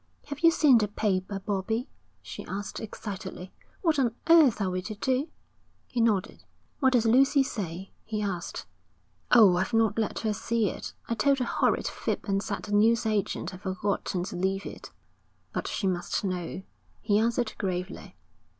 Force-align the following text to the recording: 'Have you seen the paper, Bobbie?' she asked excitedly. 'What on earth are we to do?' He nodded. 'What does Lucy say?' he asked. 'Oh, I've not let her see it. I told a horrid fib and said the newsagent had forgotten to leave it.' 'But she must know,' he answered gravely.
'Have 0.29 0.39
you 0.39 0.49
seen 0.49 0.79
the 0.79 0.87
paper, 0.87 1.37
Bobbie?' 1.39 1.87
she 2.23 2.43
asked 2.45 2.79
excitedly. 2.79 3.53
'What 3.83 3.99
on 3.99 4.15
earth 4.31 4.59
are 4.59 4.71
we 4.71 4.81
to 4.81 4.95
do?' 4.95 5.29
He 5.85 6.01
nodded. 6.01 6.43
'What 6.79 6.93
does 6.93 7.05
Lucy 7.05 7.43
say?' 7.43 7.91
he 8.03 8.19
asked. 8.23 8.65
'Oh, 9.29 9.57
I've 9.57 9.75
not 9.75 9.99
let 9.99 10.17
her 10.21 10.33
see 10.33 10.69
it. 10.71 10.93
I 11.07 11.13
told 11.13 11.39
a 11.39 11.45
horrid 11.45 11.85
fib 11.87 12.21
and 12.27 12.41
said 12.41 12.63
the 12.63 12.71
newsagent 12.71 13.51
had 13.51 13.61
forgotten 13.61 14.23
to 14.23 14.35
leave 14.35 14.65
it.' 14.65 14.89
'But 15.53 15.67
she 15.67 15.85
must 15.85 16.23
know,' 16.23 16.63
he 17.03 17.19
answered 17.19 17.53
gravely. 17.59 18.15